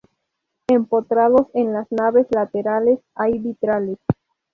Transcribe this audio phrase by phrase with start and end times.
[0.67, 3.99] Empotrados en las naves laterales hay vitrales.